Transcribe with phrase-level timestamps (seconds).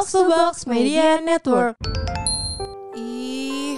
[0.00, 1.76] Box to Box Media Network.
[2.96, 3.76] Ih,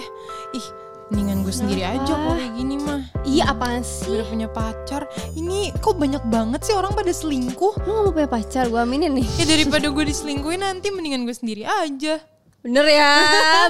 [0.55, 0.67] ih,
[1.11, 3.03] mendingan gue sendiri aja kalau kayak gini mah.
[3.27, 4.07] Iya apaan sih?
[4.07, 5.03] Udah punya pacar.
[5.35, 7.75] Ini kok banyak banget sih orang pada selingkuh.
[7.83, 9.27] Lu gak mau punya pacar, gue aminin nih.
[9.35, 12.23] Ya daripada gue diselingkuhin nanti mendingan gue sendiri aja.
[12.63, 13.11] Bener ya,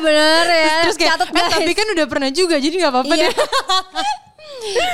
[0.05, 0.75] bener ya.
[0.85, 1.53] Terus kayak, Catet, eh, guys.
[1.57, 3.33] tapi kan udah pernah juga jadi nggak apa-apa Iya.
[3.33, 3.33] deh.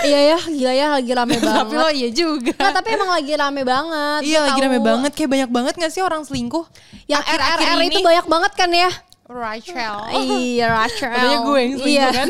[0.03, 1.75] iya ya, gila ya lagi rame tapi banget.
[1.75, 2.53] lo iya juga.
[2.55, 4.21] Nah tapi emang lagi rame banget.
[4.23, 4.65] iya lagi tahu.
[4.65, 5.11] rame banget.
[5.13, 6.65] Kayak banyak banget gak sih orang selingkuh?
[7.05, 8.91] Yang RRR ini- itu banyak banget kan ya?
[9.25, 9.95] Rachel.
[10.25, 11.13] Iya, Rachel.
[11.13, 12.07] Padahal gue yang selingkuh Iya.
[12.11, 12.29] kan.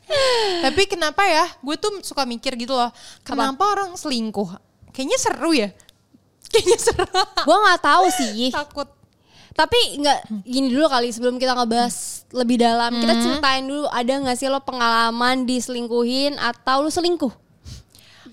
[0.64, 1.46] Tapi kenapa ya?
[1.58, 2.90] Gue tuh suka mikir gitu loh.
[3.22, 4.50] Kenapa orang selingkuh?
[4.90, 5.70] Kayaknya seru ya.
[6.50, 7.06] Kayaknya seru.
[7.40, 8.50] gue nggak tahu sih.
[8.50, 8.88] Takut.
[9.54, 11.94] Tapi nggak gini dulu kali sebelum kita ngebahas
[12.30, 17.30] lebih dalam, kita ceritain dulu ada nggak sih lo pengalaman diselingkuhin atau lu selingkuh?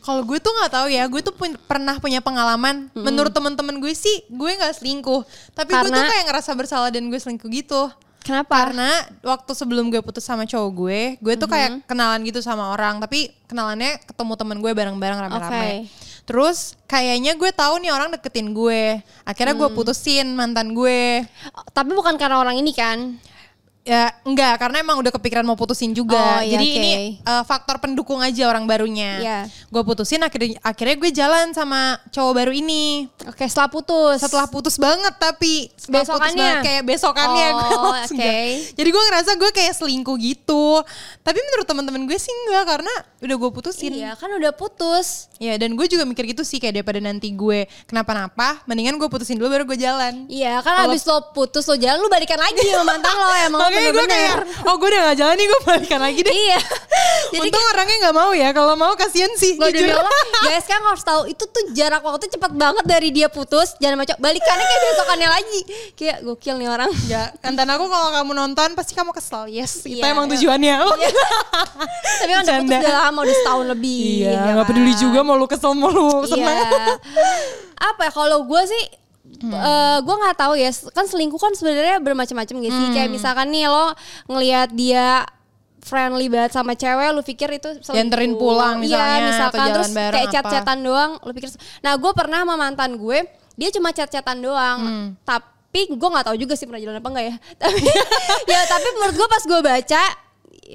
[0.01, 2.89] Kalau gue tuh nggak tahu ya, gue tuh pun- pernah punya pengalaman.
[2.97, 5.21] Menurut teman-teman gue sih, gue nggak selingkuh.
[5.53, 7.85] Tapi gue tuh Karena- kayak ngerasa bersalah dan gue selingkuh gitu.
[8.21, 8.53] Kenapa?
[8.53, 8.89] Karena
[9.21, 12.97] waktu sebelum gue putus sama cowok gue, gue tuh kayak kenalan gitu sama orang.
[12.97, 15.53] Tapi kenalannya ketemu temen gue bareng-bareng rame-rame.
[15.53, 15.69] Oke.
[16.25, 19.01] Terus kayaknya gue tahu nih orang deketin gue.
[19.25, 21.25] Akhirnya gue putusin mantan gue.
[21.73, 23.17] Tapi bukan karena orang ini kan?
[23.81, 26.37] Ya enggak, karena emang udah kepikiran mau putusin Oh, juga.
[26.39, 26.77] iya, Jadi oke.
[26.77, 29.17] ini uh, faktor pendukung aja orang barunya.
[29.17, 29.39] Iya.
[29.67, 33.09] Gue putusin akhirnya akhirnya gue jalan sama cowok baru ini.
[33.25, 34.21] Oke, setelah putus.
[34.21, 36.37] Setelah putus banget tapi setelah putus Besokannya?
[36.37, 38.13] banget, kayak besokannya Oh, gue oke.
[38.13, 38.45] enggak.
[38.71, 40.65] Jadi gue ngerasa gue kayak selingkuh gitu.
[41.19, 43.91] Tapi menurut teman-teman gue sih enggak karena udah gue putusin.
[43.97, 45.25] Iya, kan udah putus.
[45.41, 49.41] Ya dan gue juga mikir gitu sih kayak daripada nanti gue kenapa-napa, mendingan gue putusin
[49.41, 50.29] dulu baru gue jalan.
[50.29, 53.70] Iya, kan Kalau- abis lo putus lo jalan lu balikan lagi sama mantan lo emang
[53.71, 54.35] Makanya gue kayak,
[54.67, 56.33] oh gue udah gak jalan nih gue balikan lagi deh.
[56.35, 56.59] Iya.
[57.33, 59.55] Jadi Untung orangnya nggak mau ya, kalau mau kasihan sih.
[59.55, 59.95] Lo demi jujur.
[59.95, 64.03] Allah, guys kan harus tahu itu tuh jarak waktu cepet banget dari dia putus jangan
[64.03, 65.61] macam balikannya kayak besokannya lagi.
[65.95, 66.91] Kayak gokil nih orang.
[67.07, 69.47] Ya, Antan aku kalau kamu nonton pasti kamu kesel.
[69.47, 70.33] Yes, itu Iya, emang iya.
[70.35, 70.75] tujuannya.
[72.19, 74.03] Tapi kan udah putus udah lama udah setahun lebih.
[74.27, 74.65] Iya, ya kan?
[74.67, 76.57] peduli juga mau lu kesel mau lu senang.
[76.67, 76.93] Iya.
[77.95, 78.83] Apa ya kalau gue sih
[79.39, 80.71] eh gue nggak tahu ya.
[80.91, 82.89] Kan selingkuh kan sebenarnya bermacam-macam gitu sih?
[82.91, 83.95] Kayak misalkan nih lo
[84.27, 85.23] ngelihat dia
[85.81, 87.95] friendly banget sama cewek lu pikir itu selingkuh.
[87.97, 89.59] Dianterin pulang misalnya, iya, atau misalkan.
[89.59, 91.49] jalan terus bareng kayak chat-chatan doang lu pikir
[91.81, 93.19] nah gue pernah sama mantan gue
[93.57, 94.79] dia cuma chat-chatan doang.
[94.79, 95.07] Hmm.
[95.25, 97.35] tapi gue nggak tahu juga sih pernah jalan apa enggak ya.
[97.61, 97.87] Tapi
[98.45, 100.03] ya tapi menurut gue pas gue baca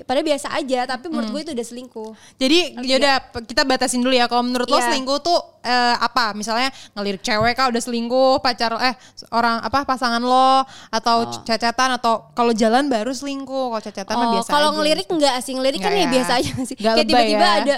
[0.02, 1.34] pada biasa aja tapi menurut Hmm.
[1.34, 4.26] gue itu udah selingkuh Jadi yaudah kita batasin dulu ya.
[4.26, 4.90] Kalau menurut lo Iya.
[4.90, 6.30] selingkuh tuh eh, apa?
[6.32, 8.94] Misalnya ngelirik cewek kah udah selingkuh, pacar eh
[9.30, 13.70] orang apa pasangan lo atau cacatan atau kalau jalan baru selingkuh.
[13.70, 16.08] Kalau cacatan mah Oh, biasa kalau ngelirik enggak sih ngelirik kan ya ya.
[16.10, 16.76] biasa aja sih.
[16.76, 17.54] Kayak tiba-tiba ya.
[17.60, 17.76] ada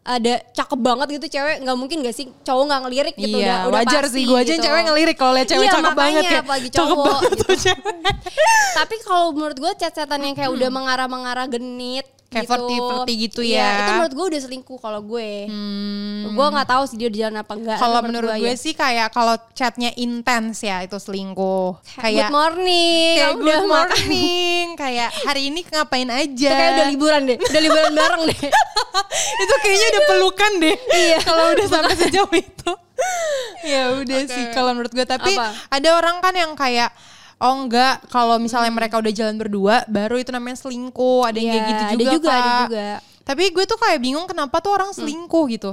[0.00, 3.68] ada cakep banget gitu cewek nggak mungkin gak sih cowok nggak ngelirik gitu iya, udah,
[3.68, 4.64] udah wajar pasti sih gue aja gitu.
[4.64, 6.40] cewek ngelirik kalau lihat cewek Iya, cakep banget makanya, ya.
[6.40, 7.44] apalagi Cakep cowok banget gitu.
[7.44, 7.96] tuh cewek.
[8.80, 12.52] Tapi kalau menurut gue chat-chatan yang kayak udah mengarah-mengarah genit Kayak gitu.
[12.54, 13.70] flirty-flirty gitu Iya, ya.
[13.74, 15.50] itu menurut gue udah selingkuh kalau gue.
[15.50, 16.30] Hmm.
[16.30, 17.74] Gue nggak tahu sih dia di jalan apa enggak.
[17.76, 18.54] Kalau tapi menurut gue ya.
[18.54, 21.74] sih kayak kalau chatnya intens ya itu selingkuh.
[21.74, 23.70] Good Kayak morning, kayak good udah makan.
[23.74, 26.30] morning, kayak hari ini ngapain aja.
[26.46, 28.38] Itu kayak udah liburan deh, udah liburan bareng deh.
[29.42, 30.76] itu kayaknya udah pelukan deh.
[30.88, 31.18] Iya.
[31.20, 32.72] Kalau udah sampai sejauh itu.
[33.74, 34.30] ya udah Oke.
[34.30, 35.50] sih kalau menurut gue tapi Apa?
[35.72, 36.94] ada orang kan yang kayak
[37.40, 41.24] Oh enggak, kalau misalnya mereka udah jalan berdua, baru itu namanya selingkuh.
[41.24, 42.88] Ada yang kayak Iya, gitu ada juga, juga, ada juga.
[43.24, 45.72] Tapi gue tuh kayak bingung kenapa tuh orang selingkuh gitu.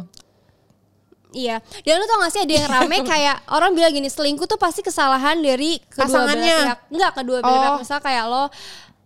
[1.36, 4.56] Iya, dan lu tau gak sih ada yang rame kayak orang bilang gini selingkuh tuh
[4.56, 6.78] pasti kesalahan dari kedua belah pihak.
[6.88, 7.72] Enggak kedua belah pihak.
[7.76, 7.80] Oh.
[7.84, 8.44] Misal kayak lo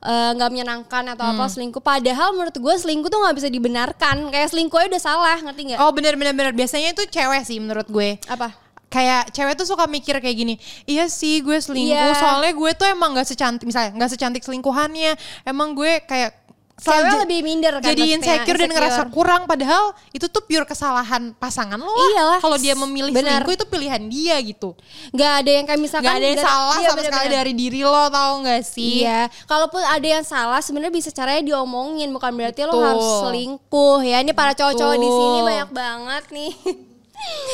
[0.06, 1.82] eh, nggak menyenangkan atau apa selingkuh.
[1.82, 4.30] Padahal menurut gue selingkuh tuh nggak bisa dibenarkan.
[4.30, 5.80] Kayak selingkuh aja udah salah, ngerti nggak?
[5.82, 8.22] Oh bener bener bener biasanya itu cewek sih menurut gue.
[8.30, 8.54] Apa?
[8.92, 12.12] Kayak cewek tuh suka mikir kayak gini iya sih gue selingkuh Iya.
[12.14, 16.44] soalnya gue tuh emang gak secantik misalnya gak secantik selingkuhannya emang gue kayak
[16.74, 19.14] selalu lebih minder kan jadi maksudnya, insecure, dan ngerasa insecure.
[19.14, 22.10] kurang padahal itu tuh pure kesalahan pasangan lo lah.
[22.10, 22.40] Iyalah.
[22.42, 23.38] kalau dia memilih Benar.
[23.38, 24.74] selingkuh itu pilihan dia gitu
[25.14, 27.38] Nggak ada yang kayak misalkan Gak ada yang dari- salah iya, sama sekali bener-bener.
[27.38, 32.10] dari diri lo tau gak sih Iya, kalaupun ada yang salah sebenarnya bisa caranya diomongin
[32.10, 32.84] bukan berarti lo Betul.
[32.84, 34.18] harus selingkuh ya.
[34.20, 36.52] Ini para cowok-cowok di sini banyak banget nih.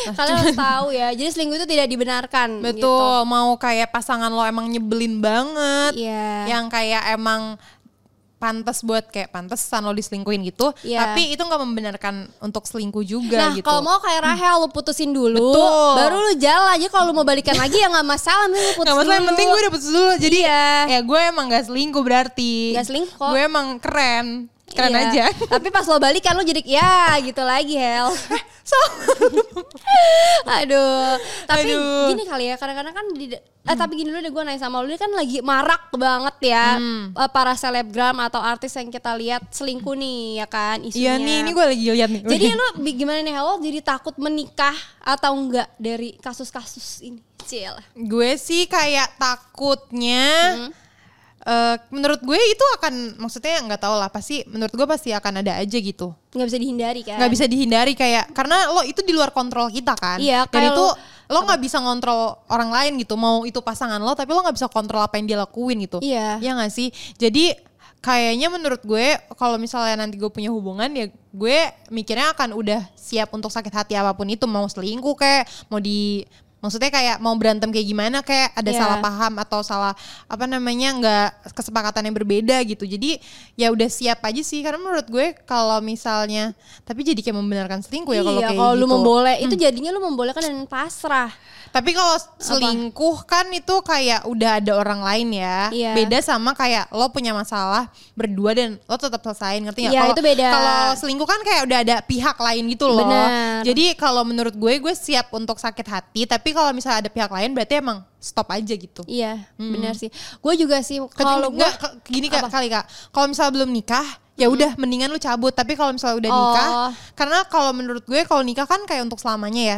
[0.10, 1.08] Kalian harus tahu ya.
[1.12, 2.50] Jadi selingkuh itu tidak dibenarkan.
[2.60, 6.06] Betul, mau kayak pasangan lo emang nyebelin banget, Gitu.
[6.06, 6.48] Iya.
[6.48, 7.60] yang kayak emang
[8.38, 11.10] pantas buat kayak pantesan lo diselingkuhin gitu, Iya.
[11.10, 13.66] tapi itu nggak membenarkan untuk selingkuh juga Nah gitu.
[13.66, 15.94] kalau mau kayak Rahel lu putusin dulu, Betul.
[15.98, 18.86] baru lu jalan aja kalau lu mau balikan lagi ya nggak masalah, mending lu putus
[18.86, 20.12] Gak masalah, yang penting gue udah putus dulu.
[20.16, 20.70] Jadi Iya.
[20.86, 22.54] ya gue emang gak selingkuh berarti.
[22.72, 23.26] Gak selingkuh.
[23.28, 24.26] Gue emang keren.
[24.70, 25.02] Keren Iya.
[25.08, 25.26] aja.
[25.54, 28.12] Tapi pas lo balikan lu jadi ya gitu lagi Hel.
[30.50, 32.08] Aduh, tapi Aduh.
[32.10, 34.88] gini kali ya, kadang-kadang kan di eh tapi gini dulu deh gue nanya sama lu
[34.88, 37.12] ini kan lagi marak banget ya Hmm.
[37.12, 41.00] eh, para selebgram atau artis yang kita lihat selingkuh nih ya kan isunya.
[41.06, 42.22] Iya nih, ini gue lagi lihat nih.
[42.24, 47.20] Jadi lu bi- gimana nih Hello jadi takut menikah atau enggak dari kasus-kasus ini?
[47.40, 47.72] Cil.
[47.94, 50.28] gue sih kayak takutnya
[50.58, 50.72] Hmm.
[51.48, 55.56] Eh, menurut gue itu akan maksudnya nggak tahu lah pasti menurut gue pasti akan ada
[55.56, 57.18] aja gitu nggak bisa dihindari kan?
[57.18, 60.84] nggak bisa dihindari kayak karena lo itu di luar kontrol kita kan Iya, dan itu
[60.84, 60.98] lo-
[61.28, 64.68] lo nggak bisa ngontrol orang lain gitu mau itu pasangan lo tapi lo nggak bisa
[64.68, 66.38] kontrol apa yang dia lakuin gitu Iya.
[66.38, 67.56] ya nggak sih jadi
[67.98, 71.58] kayaknya menurut gue kalau misalnya nanti gue punya hubungan ya gue
[71.90, 76.24] mikirnya akan udah siap untuk sakit hati apa pun itu mau selingkuh kayak mau di
[76.68, 78.80] maksudnya kayak mau berantem kayak gimana kayak ada Iya.
[78.84, 79.94] salah paham atau salah
[80.28, 83.24] apa namanya nggak kesepakatan yang berbeda gitu jadi
[83.56, 86.52] ya udah siap aja sih karena menurut gue kalau misalnya
[86.84, 89.90] tapi jadi kayak membenarkan selingkuh ya kalau iya, kayak kalau gitu lu memboleh itu jadinya
[89.96, 91.32] lu membolehkan dan pasrah.
[91.72, 95.70] Tapi kalau selingkuh kan itu kayak udah ada orang lain ya.
[95.70, 95.92] Iya.
[95.94, 99.94] Beda sama kayak lo punya masalah berdua dan lo tetap selesain ngerti nggak?
[99.94, 100.48] Iya, Kalau- itu beda.
[100.50, 103.06] Kalau selingkuh kan kayak udah ada pihak lain gitu loh.
[103.06, 103.62] Benar.
[103.64, 107.52] Jadi kalau menurut gue gue siap untuk sakit hati, tapi kalau misalnya ada pihak lain
[107.54, 109.06] berarti emang stop aja gitu.
[109.06, 110.10] Iya, benar sih.
[110.42, 111.70] Gue juga sih kalau gue
[112.10, 114.08] gini kak, kali kak, kalau misalnya belum nikah
[114.38, 116.38] ya udah mendingan lu cabut tapi kalau misalnya udah Oh.
[116.44, 116.68] nikah
[117.14, 119.78] karena kalau menurut gue kalau nikah kan kayak untuk selamanya ya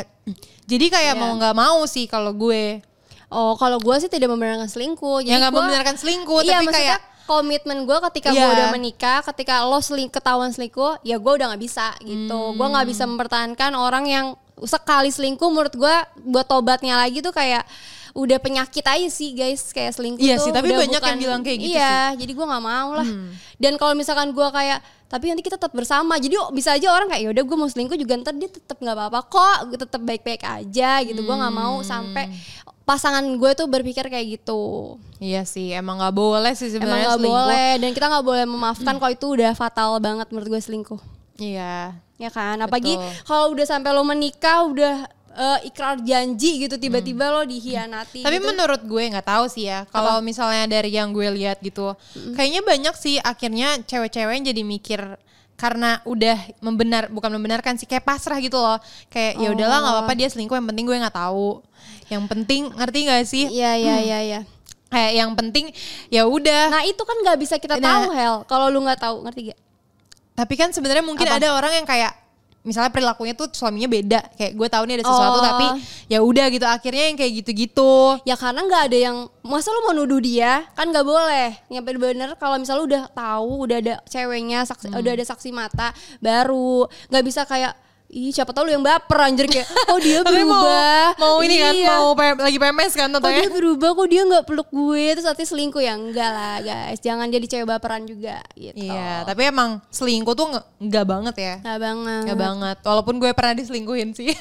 [0.66, 1.18] jadi kayak Iya.
[1.18, 2.84] mau nggak mau sih kalau gue
[3.30, 5.22] Oh, kalau gue sih tidak membenarkan selingkuh.
[5.22, 8.50] ya nggak membenarkan selingkuh iya, tapi kayak komitmen gue ketika gue Iya.
[8.52, 12.58] udah menikah, ketika lo seling ketahuan selingkuh, ya gue udah nggak bisa gitu.
[12.58, 13.14] Gue nggak bisa Hmm.
[13.14, 14.26] mempertahankan orang yang
[14.60, 15.46] sekali selingkuh.
[15.46, 15.96] Menurut gue
[16.26, 17.70] buat tobatnya lagi tuh kayak
[18.14, 21.58] udah penyakit aja sih guys kayak selingkuh Iya tuh sih, tapi banyak yang bilang kayak
[21.60, 21.82] gitu Hmm.
[21.82, 23.08] iya jadi gue nggak mau lah.
[23.56, 24.80] Dan kalau misalkan gue kayak
[25.10, 26.16] tapi nanti kita tetap bersama.
[26.16, 29.20] Jadi bisa aja orang kayak yaudah gue mau selingkuh juga ntar dia tetap nggak apa-apa
[29.26, 31.22] kok gue tetap baik-baik aja gitu.
[31.22, 32.30] Gue nggak mau sampai
[32.86, 34.98] pasangan gue tuh berpikir kayak gitu.
[35.22, 37.38] Iya sih emang nggak boleh sih emang sebenarnya nggak selingkuh.
[37.46, 41.02] boleh dan kita nggak boleh memaafkan kalau itu udah fatal banget menurut gue selingkuh.
[41.38, 41.94] Iya.
[42.20, 42.60] Ya kan?
[42.60, 48.38] Apalagi kalau udah sampai lo menikah udah eh, ikrar janji gitu tiba-tiba lo dihianati Tapi
[48.38, 48.48] gitu.
[48.48, 49.86] menurut gue nggak tahu sih ya.
[49.86, 51.94] Kalau misalnya dari yang gue lihat gitu,
[52.34, 55.02] kayaknya banyak sih akhirnya cewek-cewek yang jadi mikir
[55.54, 58.80] karena udah membenar bukan membenarkan sih kayak pasrah gitu loh.
[59.08, 61.60] Kayak ya udahlah nggak apa-apa dia selingkuh yang penting gue nggak tahu.
[62.08, 63.46] Yang penting ngerti nggak sih?
[63.48, 64.40] iya iya iya iya
[64.90, 65.70] Kayak yang penting
[66.10, 66.74] ya udah.
[66.74, 67.86] nah itu kan nggak bisa kita Nah.
[67.86, 69.60] tahu Hel kalau lu nggak tahu ngerti gak
[70.34, 71.38] Tapi kan sebenarnya mungkin Apa?
[71.38, 72.10] ada orang yang kayak
[72.60, 74.20] misalnya perilakunya tuh suaminya beda.
[74.36, 75.46] Kayak gue tahu nih ada sesuatu Oh.
[75.46, 75.66] tapi
[76.06, 77.94] ya udah gitu akhirnya yang kayak gitu-gitu.
[78.24, 82.30] ya karena nggak ada yang masa lu mau nuduh dia kan nggak boleh yang bener-bener
[82.36, 85.00] kalau misalnya lu udah tahu udah ada ceweknya saksi, Hmm.
[85.00, 85.88] udah ada saksi mata
[86.20, 87.74] baru nggak bisa kayak
[88.12, 91.56] ih siapa tahu lu yang baper anjir kayak oh dia Tapi mau berubah mau ini
[91.56, 91.88] kan Iya.
[91.92, 93.38] mau P- lagi PMS kan kok tentunya.
[93.40, 97.28] dia berubah kok dia nggak peluk gue terus artinya selingkuh ya enggak lah guys jangan
[97.28, 101.54] jadi cewek baperan juga gitu Iya, tapi emang selingkuh tuh nge- nggak banget ya.
[101.60, 102.78] nggak banget Nggak banget.
[102.82, 104.34] Walaupun gue pernah diselingkuhin sih.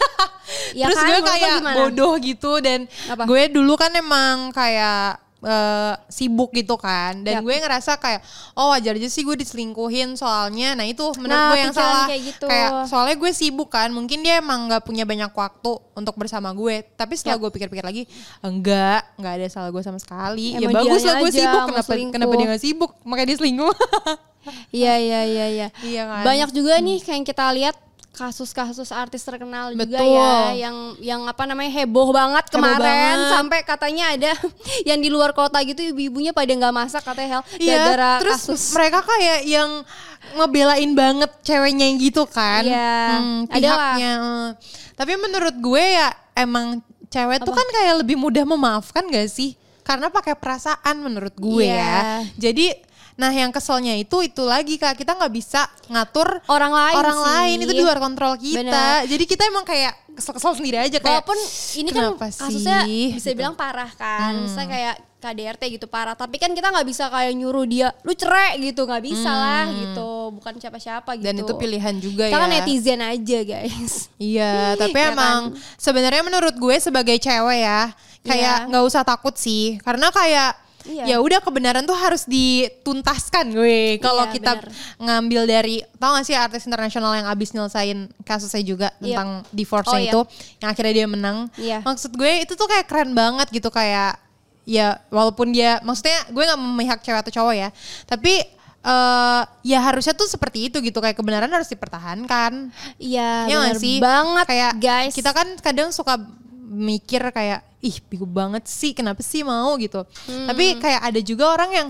[0.73, 3.23] Ya Terus kan, gue kayak bodoh gitu dan Apa?
[3.23, 7.21] gue dulu kan emang kayak eh, sibuk gitu kan.
[7.21, 7.43] Dan Yap.
[7.43, 8.21] gue ngerasa kayak
[8.55, 10.73] oh wajar aja sih gue diselingkuhin soalnya.
[10.73, 12.07] Nah itu menurut Nah, gue yang salah.
[12.07, 12.47] kayak gitu.
[12.85, 13.89] soalnya gue sibuk kan.
[13.89, 16.83] Mungkin dia emang nggak punya banyak waktu untuk bersama gue.
[16.93, 17.43] Tapi setelah Yap.
[17.45, 18.03] gue pikir-pikir lagi
[18.41, 19.07] enggak.
[19.15, 20.55] Nggak ada salah gue sama sekali.
[20.55, 21.63] Ya Emang bagus dianya lah gue sibuk.
[21.67, 22.13] kenapa selingkuh.
[22.13, 22.91] kenapa dia nggak sibuk?
[23.03, 23.75] Makanya dia selingkuh.
[24.71, 25.69] Iya iya iya iya.
[25.85, 26.23] Iya kan?
[26.25, 27.77] banyak juga nih kayak yang kita lihat
[28.19, 30.11] kasus-kasus artis terkenal juga Betul.
[30.13, 33.31] ya yang yang apa namanya heboh banget Heboh kemarin banget.
[33.31, 34.33] sampai katanya ada
[34.89, 38.63] yang di luar kota gitu ibu-ibunya pada nggak masak katanya Hel Iya, gara-gara terus kasus
[38.73, 39.71] mereka kayak yang
[40.35, 42.61] ngebelain banget ceweknya yang gitu kan.
[42.61, 44.13] Iya, Hmm, pihaknya.
[44.13, 44.49] eh.
[44.93, 49.55] Tapi menurut gue ya emang cewek tuh kan kayak lebih mudah memaafkan gak sih?
[49.81, 51.79] Karena pakai perasaan menurut gue Iya.
[51.79, 52.03] ya.
[52.37, 52.67] Jadi
[53.19, 57.27] nah yang keselnya itu itu lagi Kak, kita nggak bisa ngatur orang lain orang sih.
[57.27, 58.63] lain itu di luar kontrol kita.
[58.63, 58.99] Bener.
[59.05, 61.39] Jadi kita emang kayak kesel-kesel sendiri aja kayak Walaupun
[61.77, 63.11] ini kan kasusnya sih?
[63.13, 63.37] bisa Gitu.
[63.37, 66.15] bilang parah kan, misalnya kayak KDRT gitu parah.
[66.15, 70.11] Tapi kan kita nggak bisa kayak nyuruh dia, lu cerai gitu, nggak bisa lah gitu.
[70.31, 71.25] Bukan siapa-siapa gitu.
[71.25, 72.43] dan itu pilihan juga Kita ya.
[72.45, 73.93] kan netizen aja guys.
[74.21, 75.41] Iya, tapi Ya emang
[75.75, 77.91] sebenarnya menurut gue sebagai cewek ya,
[78.23, 78.69] kayak Iya.
[78.71, 80.55] nggak usah takut sih, karena kayak
[80.85, 81.05] Iya.
[81.05, 83.99] ya udah kebenaran tuh harus dituntaskan gue.
[83.99, 84.71] Kalau Iya, kita bener.
[84.97, 89.19] ngambil dari, tau gak sih artis internasional yang abis nyelesain kasusnya juga Iya.
[89.19, 90.11] tentang divorce Oh, iya.
[90.11, 90.21] itu,
[90.59, 91.39] yang akhirnya dia menang.
[91.55, 91.79] Iya.
[91.83, 94.17] Maksud gue itu tuh kayak keren banget gitu kayak
[94.65, 97.69] ya walaupun dia, maksudnya gue nggak memihak cewek atau cowok ya,
[98.05, 98.45] tapi
[98.79, 102.71] eh ya harusnya tuh seperti itu gitu kayak kebenaran harus dipertahankan.
[102.97, 103.99] Iya, Ya bener sih?
[103.99, 105.13] banget kayak guys.
[105.13, 106.17] Kita kan kadang suka
[106.69, 110.05] mikir kayak ih bego banget sih kenapa sih mau gitu.
[110.29, 110.47] Hmm.
[110.47, 111.89] Tapi kayak ada juga orang yang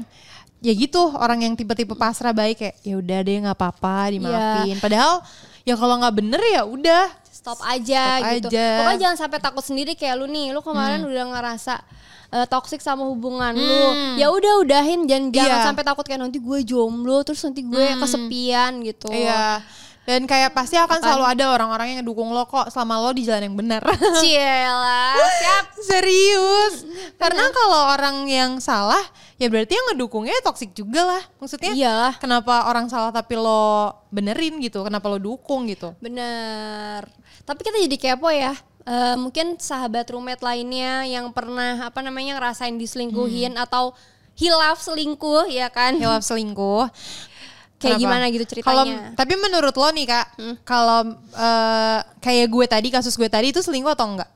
[0.59, 4.77] ya gitu orang yang tipe-tipe pasrah baik kayak ya udah deh nggak apa-apa dimaafin.
[4.79, 5.23] Padahal
[5.63, 8.49] ya kalau nggak bener ya udah stop aja Stop gitu.
[8.51, 8.63] aja.
[8.67, 8.79] Hmm.
[8.83, 10.51] Pokoknya jangan sampai takut sendiri kayak lu nih.
[10.51, 11.75] Lu kemarin udah ngerasa
[12.29, 13.85] eh, toxic sama hubungan lu.
[14.21, 15.57] Ya udah udahin jangan jangan Hmm.
[15.57, 15.67] Iya.
[15.73, 19.09] sampai takut kayak nanti gue jomblo terus nanti gue kesepian gitu.
[19.09, 19.63] Iya.
[20.09, 23.53] Dan kayak pasti akan selalu ada orang-orang yang ngedukung lo kok selama lo di jalan
[23.53, 23.85] yang benar.
[24.25, 25.65] Ciela, siap.
[25.85, 26.89] Serius.
[27.21, 29.05] Karena kalau orang yang salah,
[29.37, 31.23] ya berarti yang ngedukungnya toksik juga lah.
[31.37, 32.15] Maksudnya Iyalah.
[32.17, 34.81] kenapa orang salah tapi lo benerin gitu?
[34.81, 35.93] Kenapa lo dukung gitu?
[36.01, 37.05] Bener.
[37.45, 38.57] Tapi kita jadi kepo ya.
[38.89, 43.65] Eh, mungkin sahabat roommate lainnya yang pernah apa namanya ngerasain diselingkuhin Hmm.
[43.69, 43.93] atau
[44.33, 46.01] hilaf selingkuh ya kan?
[46.01, 46.89] Hilaf selingkuh.
[47.79, 48.03] Kayak Kenapa?
[48.03, 48.83] gimana gitu ceritanya?
[48.91, 49.15] Hmm.
[49.15, 50.27] tapi menurut lo nih kak,
[50.67, 54.31] kalau eh, kayak gue tadi kasus gue tadi itu selingkuh atau enggak?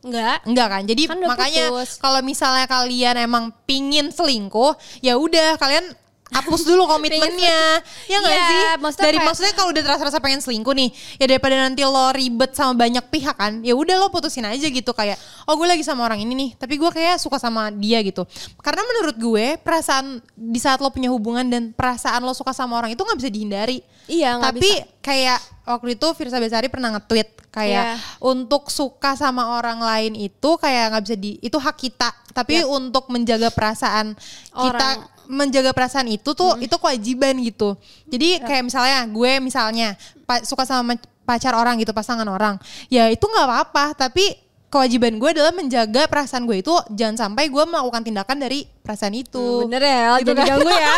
[0.00, 0.38] Enggak.
[0.48, 0.82] Enggak kan?
[0.84, 1.64] Jadi Kan makanya
[2.00, 5.88] kalau misalnya kalian emang pingin selingkuh, ya udah kalian
[6.30, 7.82] hapus dulu komitmennya.
[8.06, 8.62] ya nggak Iya, sih?
[8.78, 12.52] maksudnya Dari kayak- maksudnya kalau udah terasa-rasa pengen selingkuh nih, ya daripada nanti lo ribet
[12.52, 16.02] sama banyak pihak kan, ya udah lo putusin aja gitu kayak, oh gue lagi sama
[16.02, 18.22] orang ini nih, tapi gue kayak suka sama dia gitu.
[18.58, 22.90] Karena menurut gue perasaan di saat lo punya hubungan dan perasaan lo suka sama orang
[22.90, 23.78] itu nggak bisa dihindari.
[24.06, 24.86] Iya, Tapi bisa.
[25.00, 27.98] kayak waktu itu Firsa Besari pernah nge-tweet kayak Iya.
[28.20, 33.06] untuk suka sama orang lain itu kayak nggak bisa di itu hak kita tapi untuk
[33.06, 34.14] menjaga perasaan
[34.48, 34.98] kita Orang.
[35.30, 37.78] Menjaga perasaan itu tuh itu kewajiban gitu.
[38.10, 39.94] Jadi kayak misalnya gue misalnya
[40.42, 42.58] suka sama pacar orang gitu pasangan orang.
[42.90, 44.34] Ya itu nggak apa-apa tapi
[44.70, 49.66] kewajiban gue adalah menjaga perasaan gue itu jangan sampai gue melakukan tindakan dari perasaan itu.
[49.66, 50.46] Bener ya, Gitu jadi kan.
[50.58, 50.94] ganggu ya.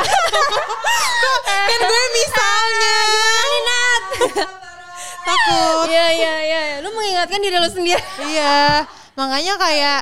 [1.72, 2.96] kan gue misalnya.
[3.68, 4.04] Nat.
[5.22, 5.86] takut.
[5.88, 8.02] Iya iya iya, lu mengingatkan diri lu sendiri.
[8.26, 8.84] Iya,
[9.14, 10.00] makanya kayak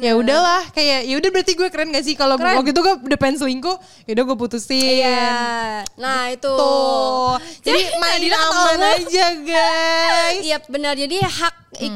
[0.00, 3.18] ya udahlah kayak ya udah berarti gue keren gak sih kalau waktu itu gue udah
[3.20, 3.76] pengen selingkuh,
[4.08, 5.04] ya udah gue putusin.
[5.04, 5.84] Iya.
[6.00, 6.48] Nah, itu.
[6.48, 7.36] Tuh.
[7.60, 10.40] Jadi main aman aja guys.
[10.40, 10.94] Iya benar.
[10.96, 11.54] Jadi hak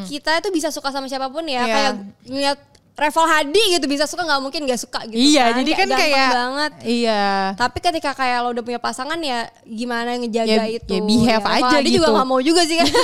[0.08, 1.64] kita itu bisa suka sama siapa pun ya.
[1.64, 1.72] Iya.
[1.72, 1.92] Kayak
[2.26, 2.58] ngeliat
[2.96, 5.20] Reval Hadi gitu bisa suka nggak mungkin gak suka gitu.
[5.20, 5.60] iya, kan.
[5.60, 6.72] jadi kan gampang kayak banget.
[6.80, 7.24] Iya.
[7.52, 10.96] Tapi ketika kayak lo udah punya pasangan ya gimana ngejaga Ya- itu.
[10.96, 12.16] ya behave Reval aja Hadi juga gitu.
[12.16, 12.88] gak mau juga sih kan.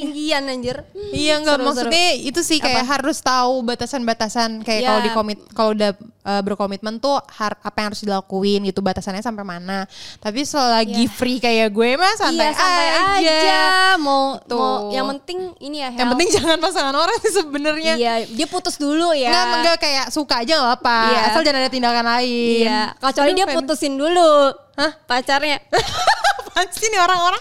[0.00, 0.76] Ketinggian anjir.
[1.08, 1.90] Iya nggak Seru-seru.
[1.90, 4.88] maksudnya itu sih kayak harus tahu batasan-batasan kayak Iya.
[4.88, 5.90] kalau di komit kalau udah
[6.22, 9.90] uh, berkomitmen tuh har- apa yang harus dilakuin gitu batasannya sampai mana.
[10.16, 13.02] Tapi selagi free kayak gue mah santai, iya santai aja.
[13.34, 13.60] aja.
[13.98, 14.54] Mau, Tuh.
[14.54, 15.88] mau yang penting ini ya.
[15.88, 16.12] Yang health.
[16.12, 17.92] penting jangan pasangan orang sih sebenarnya.
[17.94, 19.28] Iya, dia putus dulu ya.
[19.28, 21.20] Enggak, enggak kayak suka aja gak apa Iya.
[21.26, 24.30] Asal jangan ada tindakan lain Iya, kecuali Aduh, dia putusin dulu.
[24.74, 24.92] Hah?
[25.04, 25.58] Pacarnya.
[26.58, 27.38] Apaan sih nih orang-orang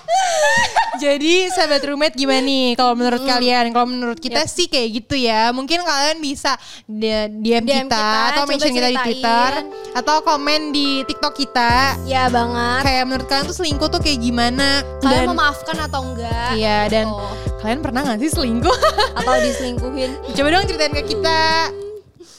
[1.04, 5.50] Jadi sahabat roommate gimana nih Kalau menurut kalian Kalau menurut kita sih kayak gitu ya
[5.50, 6.54] Mungkin kalian bisa
[6.86, 8.98] DM, DM kita, kita, Atau mention kita di.
[9.02, 9.52] Twitter
[9.98, 12.86] Atau komen di TikTok kita ya banget.
[12.86, 16.54] Kayak menurut kalian tuh selingkuh tuh kayak gimana Kalian Dan- memaafkan atau enggak?
[16.54, 17.26] Iya dan Gitu.
[17.58, 18.78] Kalian pernah gak sih selingkuh
[19.18, 20.12] Atau diselingkuhin?
[20.38, 21.74] Coba dong ceritain ke kita